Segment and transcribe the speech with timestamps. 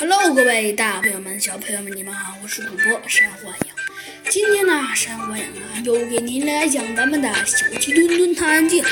[0.00, 3.76] Hello，各位大朋友们、小朋友们，你们好，我是主播山欢阳。
[4.30, 8.88] 今天呢，山欢阳啊又给您来讲咱们的小鸡墩墩探案记了。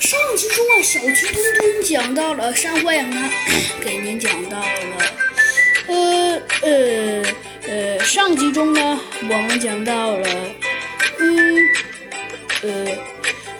[0.00, 3.28] 上集中啊，小鸡墩墩讲到了山欢阳呢，
[3.84, 4.68] 给您讲到了，
[5.88, 7.22] 呃呃
[7.66, 10.28] 呃，上集中呢，我们讲到了，
[11.18, 11.58] 嗯
[12.62, 12.98] 呃，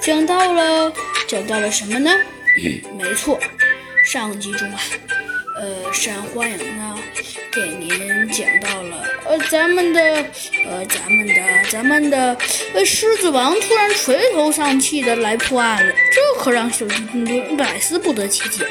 [0.01, 0.93] 讲到了
[1.27, 2.13] 讲到了什么呢？
[2.97, 3.41] 没错，
[4.05, 4.81] 上集中啊。
[5.57, 6.99] 呃，山欢迎呢，
[7.53, 10.01] 给您讲到了，呃，咱们的，
[10.67, 11.35] 呃，咱们的，
[11.71, 12.37] 咱们的，
[12.75, 18.67] 呃，狮子王突然垂头丧气的来破案了，这可让小鸡墩墩百思不得其解。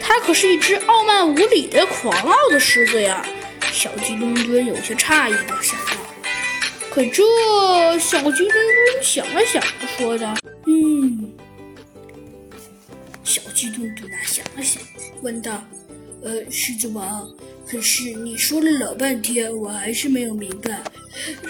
[0.00, 3.24] 他可是一只傲慢无礼的狂傲的狮子呀！
[3.72, 5.92] 小鸡墩墩有些诧异的想到。
[6.90, 7.22] 可这
[8.00, 9.62] 小鸡墩墩想了想，
[9.96, 10.34] 说道
[10.66, 11.32] ：“嗯。”
[13.22, 14.82] 小鸡墩墩啊，想了想，
[15.22, 15.62] 问道。
[16.26, 17.30] 呃，狮子王，
[17.64, 20.82] 可是你说了老半天，我还是没有明白。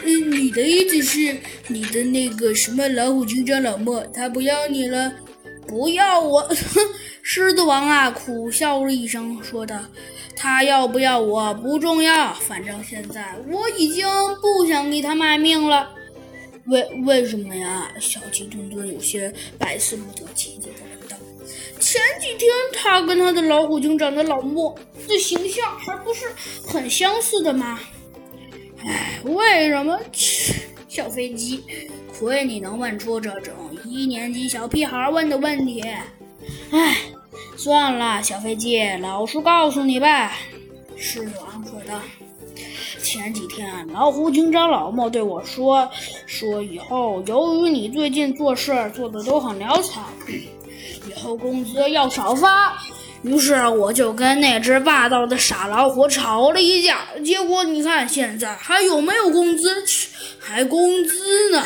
[0.04, 1.34] 嗯，你的意思是
[1.68, 5.10] 你的那个什么老虎警长老莫，他不要你了？
[5.66, 6.42] 不要我？
[6.42, 6.80] 哼！
[7.22, 9.80] 狮子王啊，苦笑了一声，说道
[10.36, 14.06] ：“他要不要我不重要，反正现在我已经
[14.42, 15.88] 不想给他卖命了。”
[16.66, 17.90] 为为什么呀？
[17.98, 21.16] 小鸡墩墩有些百思不得其解的问道。
[21.78, 24.74] 前几天他跟他的老虎警长的老莫
[25.06, 26.26] 的形象还不是
[26.66, 27.78] 很相似的吗？
[28.84, 29.98] 哎，为什么？
[30.88, 31.62] 小飞机，
[32.18, 35.82] 亏你能问出这种一年级小屁孩问的问题。
[36.70, 36.96] 哎，
[37.56, 40.32] 算了，小飞机，老实告诉你吧。
[40.96, 42.00] 狮王说道
[43.02, 45.88] ：“前几天老虎警长老莫对我说，
[46.26, 50.02] 说以后由于你最近做事做的都很潦草。”
[51.08, 52.76] 以后工资要少发，
[53.22, 57.00] 于是我就跟那只霸道的傻老虎吵了一架。
[57.24, 59.68] 结果你看，现在还有没有工资？
[60.38, 61.62] 还工资呢？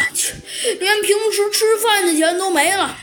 [0.78, 2.96] 连平时吃饭的钱都没了。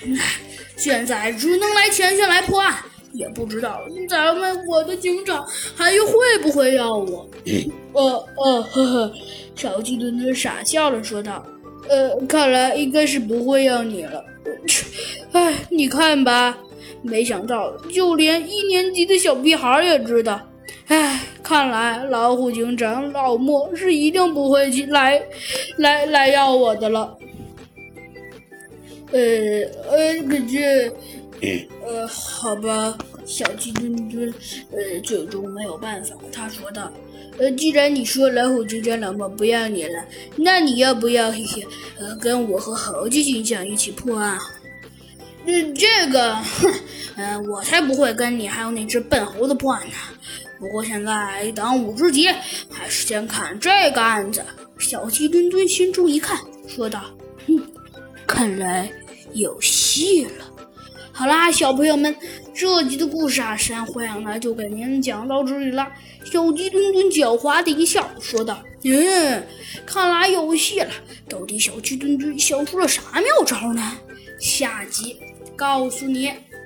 [0.75, 2.75] 现在只能来前线来破案，
[3.13, 5.45] 也不知道咱们我的警长
[5.75, 7.27] 还会不会要我？
[7.93, 9.13] 呃呃，呵呵，
[9.55, 11.43] 小鸡墩墩傻笑了，说道
[11.89, 14.23] ：“呃，看来应该是不会要你了。”
[15.33, 16.57] 哎，你看吧，
[17.01, 20.41] 没想到就连一年级的小屁孩也知道。
[20.87, 25.21] 哎，看来老虎警长老莫是一定不会来
[25.77, 27.17] 来来要我的了。
[29.11, 29.19] 呃
[29.89, 30.91] 呃，可是，
[31.85, 34.33] 呃，好吧，小鸡墩墩，
[34.71, 36.91] 呃，最终没有办法，他说道
[37.39, 40.03] ：“呃，既然你说老虎警长老莫不要你了，
[40.35, 41.65] 那你要不要嘿嘿，
[41.99, 44.56] 呃，跟我和猴子警长一起破案？”嗯，
[45.49, 46.73] 嗯这个，哼，
[47.15, 49.93] 嗯，我才不会跟你还有那只笨猴子破案呢。
[50.59, 52.27] 不过现在当务之急
[52.69, 54.43] 还是先看这个案子。
[54.77, 56.37] 小鸡墩墩心中一看，
[56.67, 57.01] 说道
[57.47, 57.59] ：“哼，
[58.27, 58.91] 看来
[59.33, 60.45] 有戏了。”
[61.13, 62.13] 好啦，小朋友们，
[62.53, 65.87] 这集的故事啊，山灰羊呢就给您讲到这里了。
[66.25, 69.47] 小鸡墩墩狡猾的一笑，说道：“嗯，
[69.85, 70.91] 看来有戏了。
[71.29, 73.97] 到底小鸡墩墩想出了啥妙招呢？”
[74.39, 75.17] 下集。
[75.57, 76.31] 告诉你。